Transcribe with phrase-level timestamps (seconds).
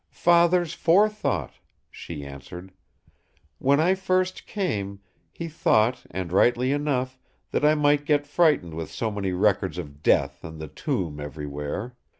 [0.09, 1.59] "Father's forethought!"
[1.91, 2.73] she answered.
[3.59, 4.99] "When I first came,
[5.31, 7.19] he thought, and rightly enough,
[7.51, 11.95] that I might get frightened with so many records of death and the tomb everywhere.